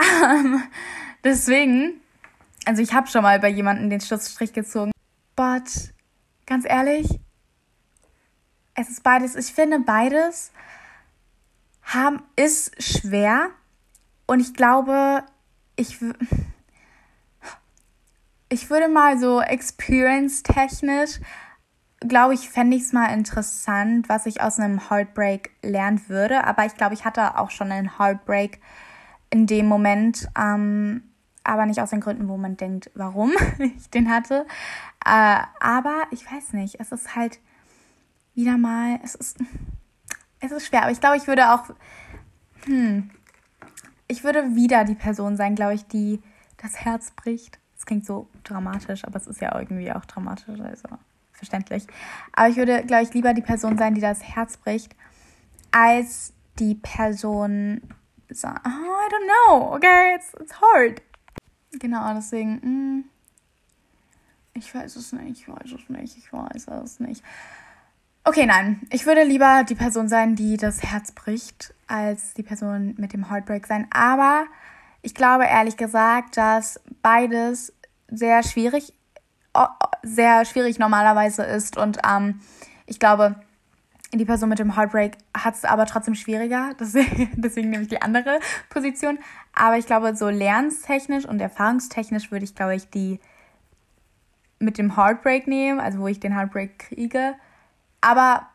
[0.00, 0.62] Ähm,
[1.24, 2.00] deswegen,
[2.64, 4.92] also ich habe schon mal bei jemandem den Schlussstrich gezogen.
[5.34, 5.92] But,
[6.46, 7.18] ganz ehrlich,
[8.74, 10.52] es ist beides, ich finde beides
[11.94, 13.48] haben, ist schwer.
[14.26, 15.24] Und ich glaube,
[15.76, 15.98] ich,
[18.48, 21.20] ich würde mal so experience-technisch,
[22.00, 26.44] glaube ich, fände ich es mal interessant, was ich aus einem Heartbreak lernen würde.
[26.44, 28.60] Aber ich glaube, ich hatte auch schon einen Heartbreak
[29.30, 31.02] in dem Moment, ähm,
[31.44, 34.46] aber nicht aus den Gründen, wo man denkt, warum ich den hatte.
[35.04, 37.40] Äh, aber ich weiß nicht, es ist halt
[38.34, 39.38] wieder mal, es ist,
[40.40, 40.82] es ist schwer.
[40.82, 41.64] Aber ich glaube, ich würde auch,
[42.64, 43.10] hm,
[44.06, 46.22] ich würde wieder die Person sein, glaube ich, die
[46.56, 50.88] das Herz bricht klingt so dramatisch, aber es ist ja irgendwie auch dramatisch, also
[51.32, 51.86] verständlich.
[52.32, 54.94] Aber ich würde, glaube ich, lieber die Person sein, die das Herz bricht,
[55.72, 57.80] als die Person
[58.28, 61.00] so, oh, I don't know, okay, it's, it's hard.
[61.72, 63.04] Genau, deswegen, mm,
[64.52, 67.24] ich weiß es nicht, ich weiß es nicht, ich weiß es nicht.
[68.28, 72.94] Okay, nein, ich würde lieber die Person sein, die das Herz bricht, als die Person
[72.98, 73.86] mit dem Heartbreak sein.
[73.90, 74.44] Aber
[75.00, 77.72] ich glaube ehrlich gesagt, dass beides
[78.08, 78.92] sehr schwierig,
[80.02, 81.78] sehr schwierig normalerweise ist.
[81.78, 82.40] Und ähm,
[82.84, 83.36] ich glaube,
[84.12, 86.74] die Person mit dem Heartbreak hat es aber trotzdem schwieriger.
[86.78, 89.18] Deswegen, deswegen nehme ich die andere Position.
[89.54, 93.20] Aber ich glaube, so lernstechnisch und erfahrungstechnisch würde ich, glaube ich, die
[94.58, 97.36] mit dem Heartbreak nehmen, also wo ich den Heartbreak kriege.
[98.00, 98.48] Aber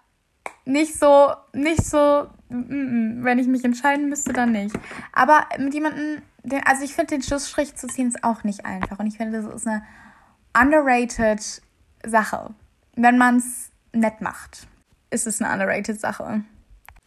[0.66, 4.76] nicht so, nicht so, wenn ich mich entscheiden müsste, dann nicht.
[5.12, 6.22] Aber mit jemandem,
[6.66, 9.00] also ich finde den Schlussstrich zu ziehen ist auch nicht einfach.
[9.00, 9.84] Und ich finde, das ist eine
[10.58, 11.62] underrated
[12.06, 12.54] Sache.
[12.96, 14.68] Wenn man es nett macht,
[15.10, 16.44] ist es eine underrated Sache.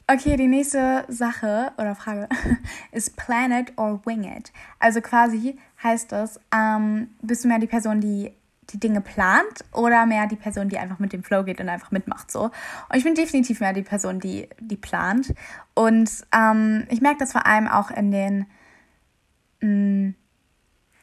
[0.09, 2.29] Okay, die nächste Sache oder Frage
[2.93, 4.53] ist Plan it or wing it.
[4.79, 8.33] Also quasi heißt das, ähm, bist du mehr die Person, die
[8.71, 11.91] die Dinge plant oder mehr die Person, die einfach mit dem Flow geht und einfach
[11.91, 12.45] mitmacht so.
[12.45, 15.35] Und ich bin definitiv mehr die Person, die die plant.
[15.75, 18.47] Und ähm, ich merke das vor allem auch in den
[19.61, 20.15] mm,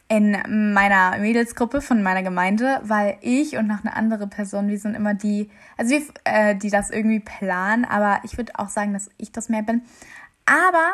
[0.10, 4.95] in meiner Mädelsgruppe von meiner Gemeinde, weil ich und noch eine andere Person, wir sind
[4.95, 9.10] immer die, also wir, äh, die das irgendwie planen, aber ich würde auch sagen, dass
[9.17, 9.82] ich das mehr bin.
[10.45, 10.93] Aber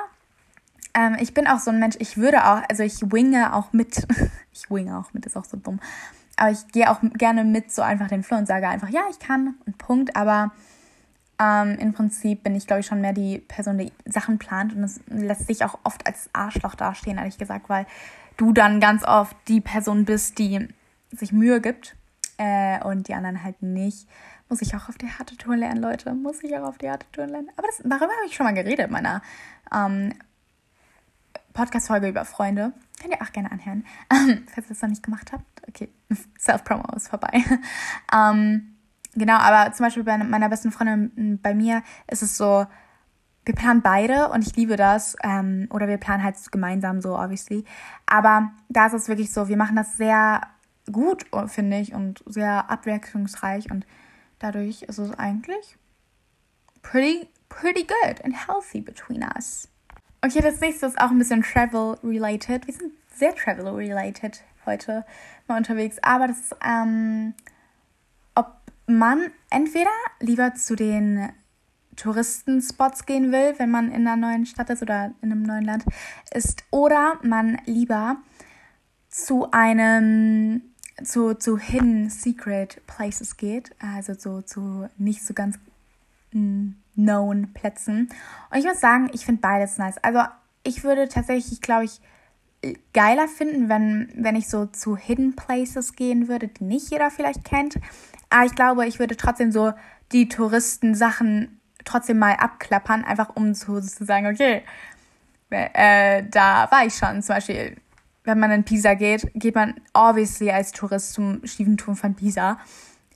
[0.93, 4.07] ähm, ich bin auch so ein Mensch, ich würde auch, also ich winge auch mit.
[4.53, 5.79] ich winge auch mit, ist auch so dumm.
[6.39, 9.19] Aber ich gehe auch gerne mit so einfach den Flow und sage einfach, ja, ich
[9.19, 10.15] kann und Punkt.
[10.15, 10.51] Aber
[11.41, 14.75] Ähm, Im Prinzip bin ich, glaube ich, schon mehr die Person, die Sachen plant.
[14.75, 17.85] Und das lässt sich auch oft als Arschloch dastehen, ehrlich gesagt, weil
[18.35, 20.67] du dann ganz oft die Person bist, die
[21.11, 21.95] sich Mühe gibt
[22.37, 24.05] äh, und die anderen halt nicht.
[24.49, 26.13] Muss ich auch auf die harte Tour lernen, Leute.
[26.13, 27.49] Muss ich auch auf die harte Tour lernen.
[27.55, 29.21] Aber das, darüber habe ich schon mal geredet in meiner
[29.73, 30.13] ähm,
[31.53, 32.73] Podcast-Folge über Freunde.
[32.99, 33.85] Könnt ihr auch gerne anhören.
[34.11, 35.45] Ähm, falls ihr das noch nicht gemacht habt.
[35.67, 35.89] Okay,
[36.39, 37.43] Self-Promo ist vorbei.
[38.13, 38.75] ähm,
[39.15, 42.67] Genau, aber zum Beispiel bei meiner besten Freundin, bei mir ist es so,
[43.45, 45.15] wir planen beide und ich liebe das.
[45.23, 47.65] Ähm, oder wir planen halt gemeinsam so, obviously.
[48.05, 50.41] Aber da ist es wirklich so, wir machen das sehr
[50.91, 53.85] gut, finde ich, und sehr abwechslungsreich und
[54.37, 55.77] dadurch ist es eigentlich
[56.81, 59.67] pretty, pretty good and healthy between us.
[60.21, 62.67] Okay, das nächste ist auch ein bisschen travel-related.
[62.67, 65.05] Wir sind sehr travel-related heute
[65.47, 67.33] mal unterwegs, aber das ist, ähm,
[68.89, 71.29] man entweder lieber zu den
[71.95, 75.85] Touristenspots gehen will, wenn man in einer neuen Stadt ist oder in einem neuen Land
[76.33, 78.17] ist, oder man lieber
[79.09, 80.61] zu einem
[81.03, 85.57] zu, zu Hidden Secret Places geht, also so zu nicht so ganz
[86.33, 88.09] mm, known Plätzen.
[88.51, 89.97] Und ich muss sagen, ich finde beides nice.
[90.03, 90.21] Also
[90.63, 92.01] ich würde tatsächlich, glaube ich,
[92.93, 97.45] geiler finden, wenn, wenn ich so zu Hidden Places gehen würde, die nicht jeder vielleicht
[97.45, 97.79] kennt.
[98.29, 99.73] Aber ich glaube, ich würde trotzdem so
[100.11, 104.63] die Touristensachen trotzdem mal abklappern, einfach um so zu sagen, okay,
[105.49, 107.21] äh, da war ich schon.
[107.21, 107.77] Zum Beispiel,
[108.23, 112.59] wenn man in Pisa geht, geht man obviously als Tourist zum Stiefenturm von Pisa.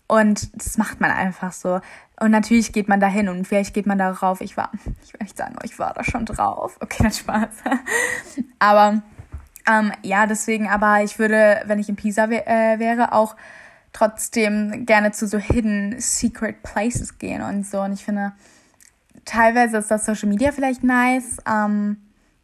[0.07, 1.79] Und das macht man einfach so.
[2.19, 4.41] Und natürlich geht man da hin und vielleicht geht man darauf.
[4.41, 4.71] Ich war,
[5.03, 6.77] ich will nicht sagen, ich war da schon drauf.
[6.79, 7.49] Okay, das Spaß.
[8.59, 9.01] Aber
[9.67, 13.35] ähm, ja, deswegen, aber ich würde, wenn ich in Pisa äh, wäre, auch
[13.93, 17.81] trotzdem gerne zu so hidden secret places gehen und so.
[17.81, 18.33] Und ich finde,
[19.25, 21.97] teilweise ist das Social Media vielleicht nice, ähm,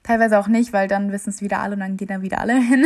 [0.03, 2.55] teilweise auch nicht, weil dann wissen es wieder alle und dann gehen da wieder alle
[2.61, 2.85] hin.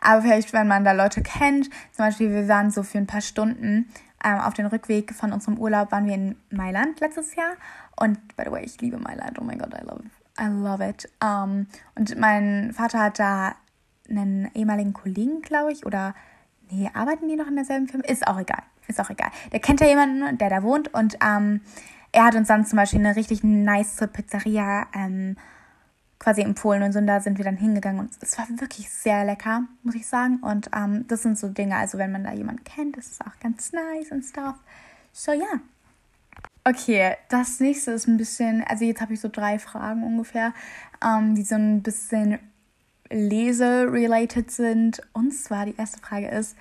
[0.00, 3.20] Aber vielleicht, wenn man da Leute kennt, zum Beispiel, wir waren so für ein paar
[3.20, 3.88] Stunden
[4.24, 7.52] ähm, auf den Rückweg von unserem Urlaub, waren wir in Mailand letztes Jahr.
[7.96, 9.38] Und by the way, ich liebe Mailand.
[9.40, 10.02] Oh mein Gott, I love,
[10.38, 11.08] I love it.
[11.22, 13.54] Um, und mein Vater hat da
[14.08, 16.14] einen ehemaligen Kollegen, glaube ich, oder
[16.70, 18.04] nee, arbeiten die noch in derselben Firma?
[18.06, 18.62] Ist auch egal.
[18.86, 19.30] Ist auch egal.
[19.52, 21.60] Der kennt ja jemanden, der da wohnt und ähm,
[22.12, 25.36] er hat uns dann zum Beispiel eine richtig nice Pizzeria ähm,
[26.18, 29.24] quasi empfohlen und so und da sind wir dann hingegangen und es war wirklich sehr
[29.24, 30.38] lecker, muss ich sagen.
[30.42, 33.38] Und ähm, das sind so Dinge, also wenn man da jemanden kennt, ist es auch
[33.40, 34.56] ganz nice und stuff.
[35.12, 35.38] So ja.
[35.38, 35.60] Yeah.
[36.68, 40.52] Okay, das nächste ist ein bisschen, also jetzt habe ich so drei Fragen ungefähr,
[41.00, 42.40] ähm, die so ein bisschen
[43.08, 45.00] Lese-related sind.
[45.12, 46.56] Und zwar die erste Frage ist,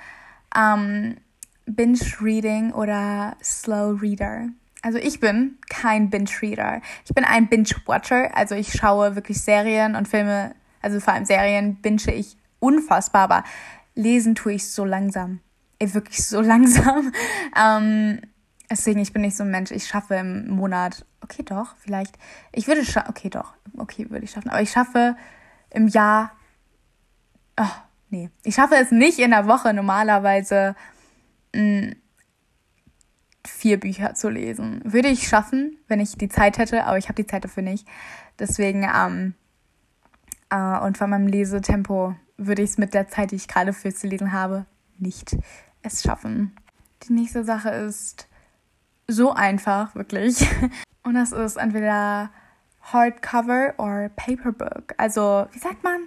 [0.56, 1.18] ähm,
[1.66, 4.50] Binge-Reading oder Slow-Reader?
[4.86, 6.80] Also ich bin kein Binge-Reader.
[7.06, 8.38] Ich bin ein Binge-Watcher.
[8.38, 13.44] Also ich schaue wirklich Serien und Filme, also vor allem Serien, binge ich unfassbar, aber
[13.96, 15.40] lesen tue ich so langsam.
[15.80, 17.12] Ey, wirklich so langsam.
[17.60, 18.22] ähm,
[18.70, 19.72] deswegen, ich bin nicht so ein Mensch.
[19.72, 22.16] Ich schaffe im Monat, okay, doch, vielleicht.
[22.52, 24.52] Ich würde schaffen, okay, doch, okay, würde ich schaffen.
[24.52, 25.18] Aber ich schaffe
[25.72, 26.32] im Jahr.
[27.60, 27.66] Oh,
[28.12, 28.30] nee.
[28.44, 30.76] Ich schaffe es nicht in der Woche normalerweise
[31.56, 31.96] mh, mm,
[33.48, 34.82] vier Bücher zu lesen.
[34.84, 37.88] Würde ich schaffen, wenn ich die Zeit hätte, aber ich habe die Zeit dafür nicht.
[38.40, 39.34] Deswegen, ähm,
[40.50, 43.94] äh, und von meinem Lesetempo würde ich es mit der Zeit, die ich gerade für
[43.94, 44.66] zu lesen habe,
[44.98, 45.38] nicht
[45.82, 46.56] es schaffen.
[47.04, 48.28] Die nächste Sache ist
[49.08, 50.48] so einfach, wirklich.
[51.04, 52.32] Und das ist entweder
[52.82, 54.96] Hardcover or Paperbook.
[54.98, 56.00] Also, wie sagt man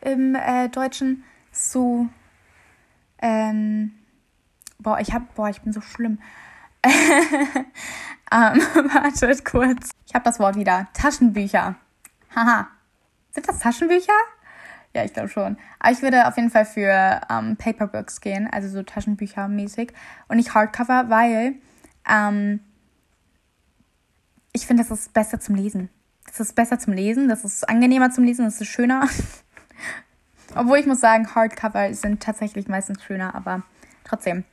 [0.00, 1.22] im äh, Deutschen?
[1.52, 2.08] So,
[3.22, 3.92] ähm,
[4.78, 6.18] boah, ich hab, boah, ich bin so schlimm.
[8.32, 8.60] ähm,
[8.94, 9.90] wartet kurz.
[10.06, 10.88] Ich habe das Wort wieder.
[10.92, 11.76] Taschenbücher.
[12.34, 12.68] Haha.
[13.32, 14.12] Sind das Taschenbücher?
[14.94, 15.56] Ja, ich glaube schon.
[15.78, 19.92] Aber ich würde auf jeden Fall für ähm, Paperbooks gehen, also so Taschenbücher mäßig
[20.28, 21.54] und nicht Hardcover, weil
[22.08, 22.60] ähm,
[24.52, 25.90] ich finde, das ist besser zum Lesen.
[26.26, 29.08] Das ist besser zum Lesen, das ist angenehmer zum Lesen, das ist schöner.
[30.56, 33.62] Obwohl ich muss sagen, Hardcover sind tatsächlich meistens schöner, aber
[34.04, 34.44] trotzdem.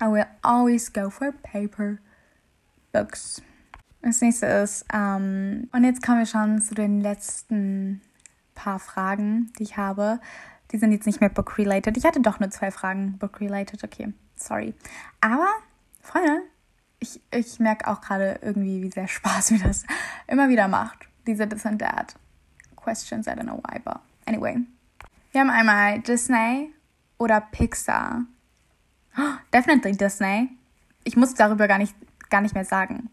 [0.00, 1.98] I will always go for paper
[2.92, 3.42] books.
[4.02, 8.00] Das nächste ist, ähm, und jetzt kommen wir schon zu den letzten
[8.54, 10.20] paar Fragen, die ich habe.
[10.72, 11.96] Die sind jetzt nicht mehr book-related.
[11.96, 14.74] Ich hatte doch nur zwei Fragen book-related, okay, sorry.
[15.20, 15.48] Aber,
[16.00, 16.42] Freunde,
[16.98, 19.84] ich, ich merke auch gerade irgendwie, wie sehr Spaß mir das
[20.26, 22.14] immer wieder macht diese This and That
[22.76, 23.26] Questions.
[23.26, 24.56] I don't know why, but anyway.
[25.32, 26.72] Wir haben einmal Disney
[27.18, 28.24] oder Pixar.
[29.52, 30.50] Definitely Disney.
[31.04, 31.94] Ich muss darüber gar nicht,
[32.28, 33.10] gar nicht mehr sagen.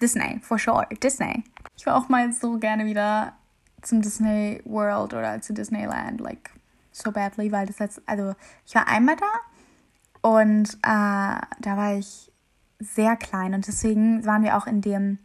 [0.00, 0.86] Disney, for sure.
[1.02, 1.44] Disney.
[1.76, 3.34] Ich war auch mal so gerne wieder
[3.82, 6.50] zum Disney World oder zu Disneyland, like
[6.92, 8.34] so badly, weil das jetzt, also
[8.66, 12.30] ich war einmal da und äh, da war ich
[12.78, 15.18] sehr klein und deswegen waren wir auch in dem,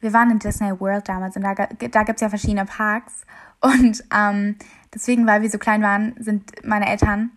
[0.00, 3.24] wir waren in Disney World damals und da, da gibt es ja verschiedene Parks
[3.60, 4.56] und ähm,
[4.92, 7.30] deswegen, weil wir so klein waren, sind meine Eltern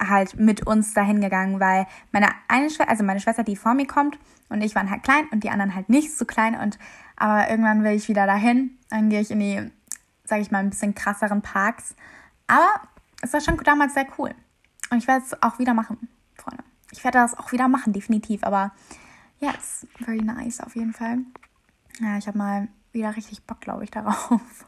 [0.00, 3.86] halt mit uns dahin gegangen, weil meine eine Schwester, also meine Schwester, die vor mir
[3.86, 6.78] kommt und ich waren halt klein und die anderen halt nicht so klein und
[7.16, 9.70] aber irgendwann will ich wieder dahin, dann gehe ich in die,
[10.24, 11.96] sage ich mal, ein bisschen krasseren Parks.
[12.46, 12.80] Aber
[13.22, 14.34] es war schon damals sehr cool
[14.90, 16.62] und ich werde es auch wieder machen, Freunde.
[16.92, 18.44] Ich werde das auch wieder machen, definitiv.
[18.44, 18.72] Aber
[19.40, 21.18] ja, it's very nice auf jeden Fall.
[22.00, 24.66] Ja, ich habe mal wieder richtig Bock, glaube ich, darauf.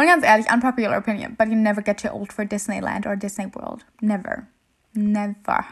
[0.00, 3.54] Und ganz ehrlich, unpopular opinion, but you never get too old for Disneyland or Disney
[3.54, 3.84] World.
[4.00, 4.46] Never.
[4.94, 5.66] Never.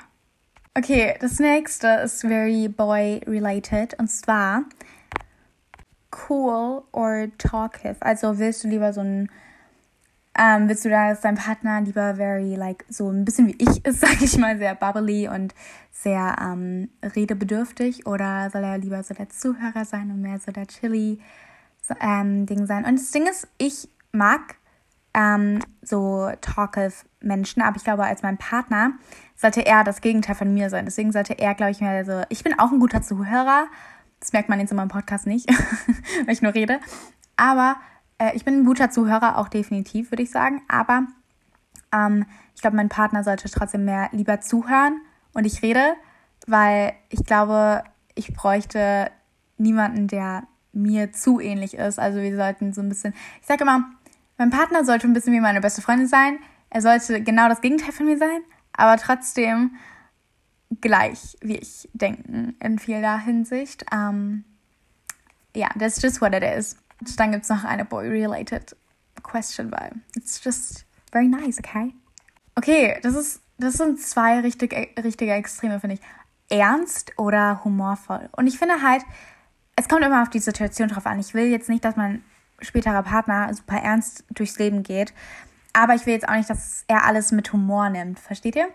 [0.77, 4.65] Okay, das nächste ist very boy related und zwar
[6.29, 7.97] cool or talkative.
[8.01, 9.31] Also willst du lieber so ein
[10.39, 13.83] ähm, willst du da, dass dein Partner lieber very, like, so ein bisschen wie ich
[13.87, 15.55] ist, sag ich mal, sehr bubbly und
[15.91, 18.07] sehr ähm, redebedürftig?
[18.07, 21.19] Oder soll er lieber so der Zuhörer sein und mehr so der chilly
[21.99, 22.85] ähm, Ding sein?
[22.85, 24.57] Und das Ding ist, ich mag
[25.15, 28.93] ähm, so talkative Menschen, aber ich glaube, als mein Partner
[29.35, 30.85] sollte er das Gegenteil von mir sein.
[30.85, 33.67] Deswegen sollte er, glaube ich, mehr so, ich bin auch ein guter Zuhörer.
[34.21, 35.49] Das merkt man jetzt in meinem Podcast nicht,
[36.25, 36.81] weil ich nur rede.
[37.37, 37.77] Aber
[38.19, 40.63] äh, ich bin ein guter Zuhörer, auch definitiv, würde ich sagen.
[40.69, 41.07] Aber
[41.93, 45.01] ähm, ich glaube, mein Partner sollte trotzdem mehr lieber zuhören
[45.33, 45.95] und ich rede,
[46.47, 47.83] weil ich glaube,
[48.15, 49.11] ich bräuchte
[49.57, 51.99] niemanden, der mir zu ähnlich ist.
[51.99, 53.91] Also wir sollten so ein bisschen, ich sage immer,
[54.39, 56.39] mein Partner sollte ein bisschen wie meine beste Freundin sein.
[56.71, 58.41] Er sollte genau das Gegenteil von mir sein,
[58.73, 59.77] aber trotzdem
[60.81, 63.85] gleich wie ich denken in vieler Hinsicht.
[63.93, 64.45] Um,
[65.55, 66.77] ja, yeah, that's just what it is.
[67.01, 68.77] Und dann gibt es noch eine boy-related
[69.23, 71.95] question, weil it's just very nice, okay?
[72.55, 74.73] Okay, das ist, das sind zwei richtig,
[75.03, 76.01] richtige Extreme, finde ich.
[76.51, 78.29] Ernst oder humorvoll.
[78.33, 79.03] Und ich finde halt,
[79.77, 81.21] es kommt immer auf die Situation drauf an.
[81.21, 82.25] Ich will jetzt nicht, dass mein
[82.61, 85.13] späterer Partner super ernst durchs Leben geht.
[85.73, 88.19] Aber ich will jetzt auch nicht, dass er alles mit Humor nimmt.
[88.19, 88.69] Versteht ihr?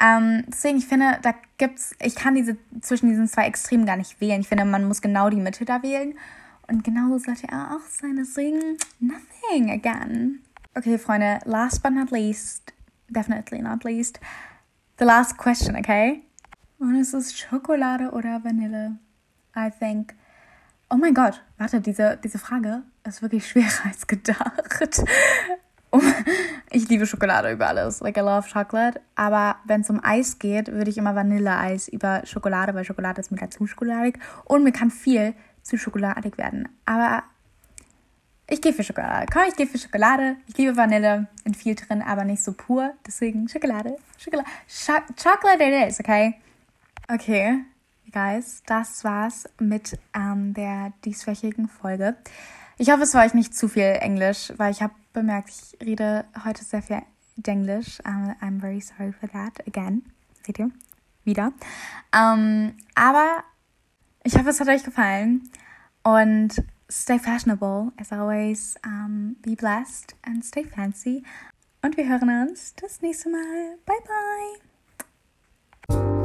[0.00, 4.20] Ähm, deswegen, ich finde, da gibt's, ich kann diese zwischen diesen zwei Extremen gar nicht
[4.20, 4.40] wählen.
[4.40, 6.14] Ich finde, man muss genau die Mitte da wählen.
[6.66, 8.16] Und genau sollte er auch sein.
[8.16, 10.40] Deswegen, nothing again.
[10.74, 12.72] Okay, Freunde, last but not least,
[13.08, 14.18] definitely not least,
[14.98, 16.22] the last question, okay?
[16.78, 18.98] Und es ist Schokolade oder Vanille?
[19.56, 20.14] I think
[20.94, 25.02] Oh mein Gott, warte, diese, diese Frage ist wirklich schwerer als gedacht.
[26.70, 27.98] ich liebe Schokolade über alles.
[27.98, 29.00] Like, I love chocolate.
[29.16, 33.32] Aber wenn es um Eis geht, würde ich immer Vanilleeis über Schokolade, weil Schokolade ist
[33.32, 34.20] mir dazu schokoladig.
[34.44, 36.68] Und mir kann viel zu schokoladig werden.
[36.86, 37.24] Aber
[38.48, 39.26] ich gehe für Schokolade.
[39.32, 40.36] Komm, ich gehe für Schokolade.
[40.46, 42.94] Ich liebe Vanille in viel drin, aber nicht so pur.
[43.04, 43.96] Deswegen Schokolade.
[44.16, 44.48] Schokolade.
[44.68, 46.36] Ch Chocolate it is, okay?
[47.08, 47.64] Okay
[48.14, 52.16] guys, das war's mit ähm, der dieswöchigen Folge.
[52.78, 56.24] Ich hoffe, es war euch nicht zu viel Englisch, weil ich habe bemerkt, ich rede
[56.44, 57.02] heute sehr viel
[57.44, 57.98] Englisch.
[58.06, 60.04] Um, I'm very sorry for that again.
[60.46, 60.70] Seht ihr?
[61.24, 61.46] Wieder.
[61.46, 61.52] Um,
[62.14, 63.42] ähm, aber
[64.22, 65.50] ich hoffe, es hat euch gefallen.
[66.04, 68.76] Und stay fashionable as always.
[68.86, 71.24] Um, be blessed and stay fancy.
[71.82, 73.76] Und wir hören uns das nächste Mal.
[73.84, 73.96] Bye
[75.88, 76.23] bye.